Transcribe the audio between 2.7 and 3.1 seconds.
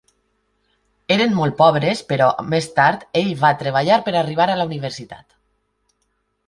tard,